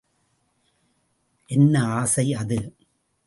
[1.49, 2.59] என்ன ஆசை அது?